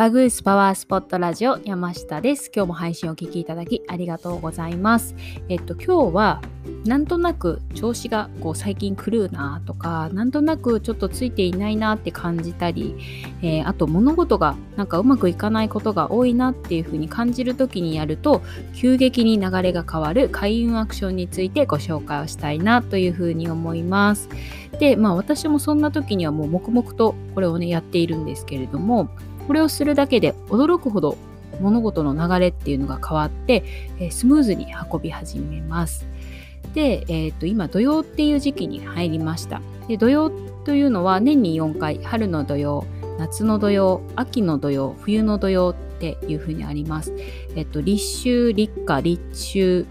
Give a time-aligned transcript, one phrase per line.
[0.00, 2.50] バグースパワースポットラジオ山下です。
[2.56, 5.14] 今日も配信をお聞きいただきありがとうございます。
[5.50, 6.40] えっと今日は
[6.86, 12.96] なんとなく調子がこう最近狂うなとかなんとなくちょっとついていないなって感じたり、
[13.42, 18.40] えー、あと物事がなんかうまくいかないことが多いなっていうふうに感じる時にやると
[18.74, 24.30] 急激に流れが変わる開運アクションについてご紹介をしたいなというふうに思います。
[24.78, 29.10] でまあ私もそんな時にはもう黙々とこれをねやっているんですけれども
[29.50, 31.18] これをするだけで驚くほど
[31.60, 33.64] 物事の流れっていうのが変わって、
[33.98, 36.06] え、スムーズに運び始めます。
[36.72, 39.60] で、えー、と今土曜っていう時期に入りました。
[39.88, 40.30] で土曜
[40.64, 42.84] というのは年に4回春の土曜
[43.18, 47.12] 夏の土曜秋の土曜冬の土曜っていうふうにあります。
[47.56, 49.86] えっと立秋立夏立秋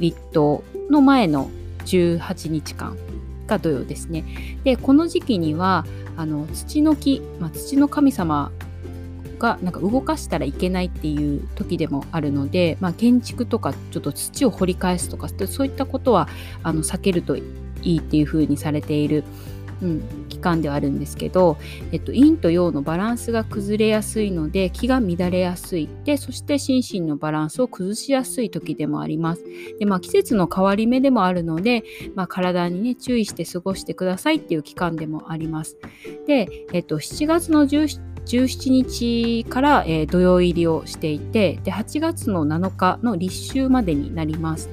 [0.00, 1.50] 立冬の前の
[1.86, 2.98] 18日間
[3.46, 4.26] が土曜ですね。
[4.64, 5.86] でこの時期には
[6.18, 8.52] あの土の木、まあ、土の神様
[9.42, 16.28] がなんか動かしたらいけないっていう時でもあるので、まあ、建築とかちょっと土を掘り返すとかそういったことは
[16.62, 17.42] あの避けるとい
[17.82, 19.24] いっていうふうにされている、
[19.82, 21.58] うん、期間ではあるんですけど、
[21.90, 29.42] えっと、陰と陽のバランスが崩れやすいので気が乱れやすいでそして心身のバランスを崩しやすい時でもあります。
[29.80, 31.82] で、まあ、季節の変わり目でもあるので、
[32.14, 35.76] まあ、体にね注意して過ごしてくださいっていう期間でもあります。
[36.28, 44.70] で、えっと、7月の17 17日から、えー、土曜入りをしていてで8月の7日の立秋までになります。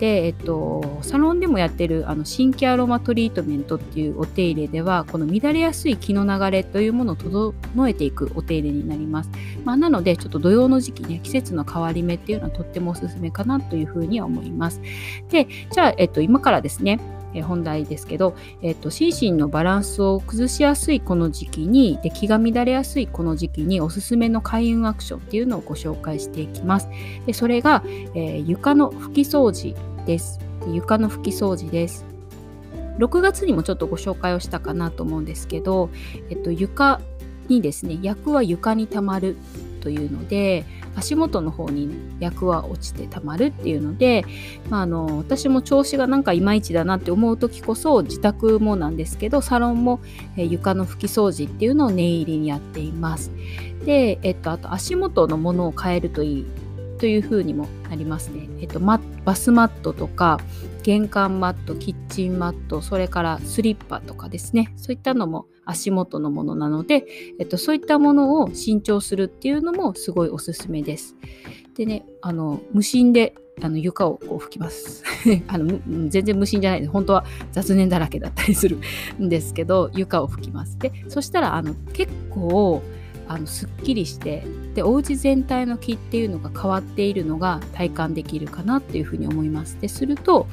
[0.00, 9.30] で、えっと、サロンでもやってるあの新規アロマトリートメントっていうお手入れではこの乱れやすい気の流れというものを整えていくお手入れになります。
[9.64, 14.80] まあ、なのでちょっと土曜の時期ね季節の変わり目っていうのはとってもおすすめかなというふうには思います。
[15.28, 16.98] でじゃあ、えっと、今からですね
[17.34, 26.88] え本題ですけど、えっと、心身のバランスを崩しやすいこの時期にで気が乱れやすいこの時期におすすめの開運アクションっていうのをご紹介していきます。
[27.26, 27.82] でそれが、
[28.14, 29.74] えー、床の拭き掃除
[30.06, 30.40] です。
[30.72, 32.04] 床の拭き掃除です。
[32.98, 35.88] 6月にもちょっとご紹介をしたかなと思うんですけど、
[36.28, 37.00] えっと、床
[37.48, 39.36] にですね役は床にたまる
[39.80, 40.64] というので
[40.94, 44.24] 足元の方に、役は落ちてたまるっていうので、
[44.68, 50.00] まあ、あの私も調子がなんかいまいちだなって思う時こそ自宅もなんですけどサロンも、
[50.36, 53.30] え床の拭き掃除っていうのを念入りにやっています。
[53.84, 56.46] で、えっと、あと足元のものを変えるといい
[56.98, 58.48] というふうにもなりますね。
[58.60, 59.00] えっと、バ
[59.34, 60.38] スマットとか
[60.82, 64.72] 玄関マット、キッチンマット、それからスリッパとかですね。
[64.76, 67.06] そういったのも足元のものなので、
[67.38, 71.16] えっと、そういったものを新調するっていうのもすごいおすすめです。
[71.76, 75.02] でね、あの無心であの床をこう拭きます。
[75.48, 75.78] あの
[76.08, 76.92] 全然無心じゃないです。
[76.92, 78.78] 本当は雑念だらけだったりする
[79.20, 80.78] んですけど、床を拭きます。
[80.78, 82.82] で、そしたらあの結構
[83.30, 84.42] あのすっきりして
[84.74, 89.80] でお家全体の気っていうのが変わっているのが体感できるかなっていうふうに思います。
[89.80, 90.48] ですると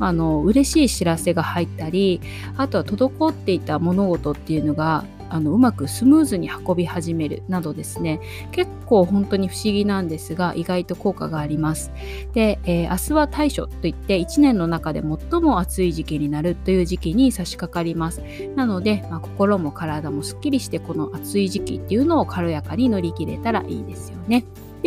[0.00, 2.22] あの嬉しい知らせが入ったり
[2.56, 8.20] あとは滞っていた物事っていうのがあのうまくスムーズに運び始めるなどですね
[8.52, 11.90] 結構本当に不思議なんですが意外と効果があります。
[12.32, 18.22] で、えー、明日は大暑といって1年の中で最も暑い時期になるという時期に差し掛かります。
[18.54, 24.44] なので、まあ、心も体もすっきりしてこの暑い時期っていうのを軽やかに乗り切れたらいいですよね。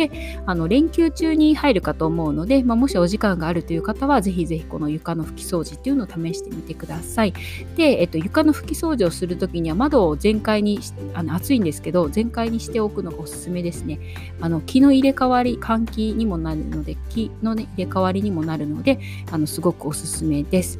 [0.08, 7.34] であの連休中に入るかと思うので、まあ、もしお時間があるという方はぜひぜひこの床の拭き掃除っていうのを試してみてください。
[7.76, 10.80] で、えっと、床の拭き掃除をするときには窓を全開に
[11.12, 14.00] あの暑いんですけど全開にしておくのがおすすめですね。
[14.40, 18.98] あの気の入れ替わり換気にもなるので気の、ね、入れ替わりにもなるので
[19.30, 20.78] あのすごくおすすめです。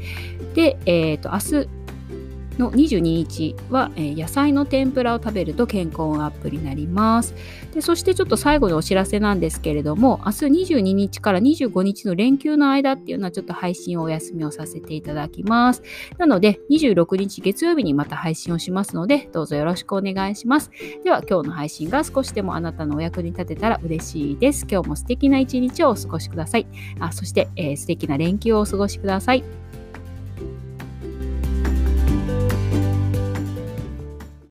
[0.54, 1.79] で、えっと明日
[2.60, 7.34] の22日は、えー、野菜の天ぷらを食べると健康アップになります。
[7.74, 10.44] でそしてちょっと最後のお知らせなんですけれども明日
[10.74, 15.82] 22日から25日の連休の間っていうのはちょっと配信をお休みをさせていただきます。
[16.18, 20.70] なので26日月曜日にまた配信をしますのでどうぞよろしくお願いします。
[21.02, 24.66] では今日の配信が少しでもあなたのお役に立てたら嬉しいです。
[24.70, 26.66] 今日も素敵な一日をお過ごしください。
[26.98, 29.44] あそして、えー、素敵な連休をお過ごしください。